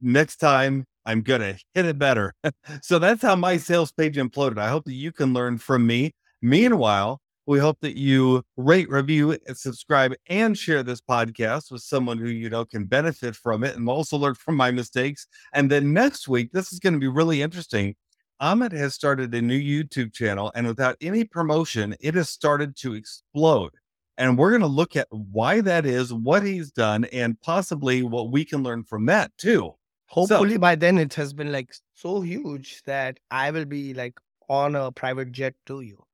next 0.00 0.36
time 0.36 0.84
I'm 1.06 1.22
gonna 1.22 1.56
hit 1.74 1.86
it 1.86 1.98
better. 1.98 2.34
so 2.82 2.98
that's 2.98 3.22
how 3.22 3.36
my 3.36 3.56
sales 3.58 3.92
page 3.92 4.16
imploded. 4.16 4.58
I 4.58 4.68
hope 4.70 4.84
that 4.86 4.94
you 4.94 5.12
can 5.12 5.32
learn 5.34 5.58
from 5.58 5.86
me. 5.86 6.12
Meanwhile, 6.42 7.20
we 7.46 7.58
hope 7.58 7.78
that 7.80 7.96
you 7.96 8.42
rate, 8.56 8.88
review, 8.88 9.32
and 9.32 9.56
subscribe 9.56 10.14
and 10.28 10.56
share 10.56 10.82
this 10.82 11.00
podcast 11.00 11.70
with 11.70 11.82
someone 11.82 12.18
who 12.18 12.28
you 12.28 12.48
know 12.48 12.64
can 12.64 12.84
benefit 12.84 13.36
from 13.36 13.64
it 13.64 13.76
and 13.76 13.88
also 13.88 14.16
learn 14.16 14.34
from 14.34 14.56
my 14.56 14.70
mistakes. 14.70 15.26
And 15.52 15.70
then 15.70 15.92
next 15.92 16.28
week, 16.28 16.52
this 16.52 16.72
is 16.72 16.78
going 16.78 16.94
to 16.94 16.98
be 16.98 17.08
really 17.08 17.42
interesting. 17.42 17.94
Amit 18.40 18.72
has 18.72 18.94
started 18.94 19.34
a 19.34 19.42
new 19.42 19.58
YouTube 19.58 20.12
channel, 20.12 20.50
and 20.54 20.66
without 20.66 20.96
any 21.00 21.24
promotion, 21.24 21.94
it 22.00 22.14
has 22.14 22.28
started 22.28 22.76
to 22.76 22.94
explode. 22.94 23.72
And 24.16 24.38
we're 24.38 24.50
going 24.50 24.60
to 24.60 24.66
look 24.66 24.96
at 24.96 25.08
why 25.10 25.60
that 25.60 25.86
is, 25.86 26.12
what 26.12 26.44
he's 26.44 26.70
done, 26.70 27.04
and 27.06 27.40
possibly 27.40 28.02
what 28.02 28.30
we 28.30 28.44
can 28.44 28.62
learn 28.62 28.84
from 28.84 29.06
that 29.06 29.32
too. 29.38 29.74
Hopefully 30.06 30.58
by 30.58 30.76
then 30.76 30.98
it 30.98 31.14
has 31.14 31.32
been 31.32 31.50
like 31.50 31.74
so 31.94 32.20
huge 32.20 32.82
that 32.86 33.18
I 33.30 33.50
will 33.50 33.64
be 33.64 33.94
like 33.94 34.14
on 34.48 34.76
a 34.76 34.92
private 34.92 35.32
jet 35.32 35.54
to 35.66 35.80
you. 35.80 36.04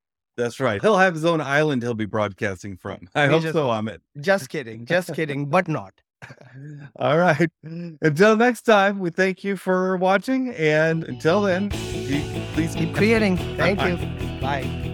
That's 0.40 0.58
right. 0.60 0.80
He'll 0.80 0.98
have 0.98 1.14
his 1.14 1.24
own 1.24 1.40
island 1.40 1.82
he'll 1.82 1.94
be 1.94 2.06
broadcasting 2.06 2.76
from. 2.76 3.08
I 3.14 3.26
We 3.26 3.34
hope 3.34 3.42
just- 3.42 3.54
so, 3.54 3.68
Amit. 3.68 3.98
Just 4.20 4.48
kidding. 4.48 4.86
Just 4.86 5.14
kidding, 5.14 5.46
but 5.46 5.68
not. 5.68 5.94
All 6.96 7.16
right. 7.18 7.50
Until 7.62 8.36
next 8.36 8.62
time, 8.62 8.98
we 8.98 9.10
thank 9.10 9.42
you 9.42 9.56
for 9.56 9.96
watching. 9.96 10.50
And 10.54 11.04
until 11.04 11.40
then, 11.42 11.70
please 11.70 12.74
Keep 12.74 12.94
creating. 12.94 13.36
Thank 13.56 13.78
Bye. 13.78 13.88
you. 13.90 14.40
Bye. 14.40 14.86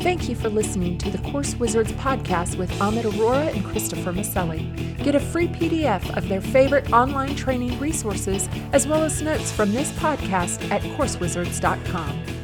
Thank 0.00 0.28
you 0.28 0.34
for 0.34 0.48
listening 0.48 0.98
to 0.98 1.10
the 1.10 1.18
Course 1.30 1.54
Wizards 1.54 1.92
podcast 1.92 2.56
with 2.58 2.70
Amit 2.80 3.04
Aurora 3.16 3.46
and 3.46 3.64
Christopher 3.64 4.12
Maselli. 4.12 4.60
Get 5.04 5.14
a 5.14 5.20
free 5.20 5.46
PDF 5.46 6.16
of 6.16 6.28
their 6.28 6.40
favorite 6.40 6.92
online 6.92 7.36
training 7.36 7.78
resources 7.78 8.48
as 8.72 8.86
well 8.86 9.04
as 9.04 9.22
notes 9.22 9.52
from 9.52 9.72
this 9.72 9.92
podcast 9.92 10.68
at 10.72 10.82
coursewizards.com. 10.98 12.41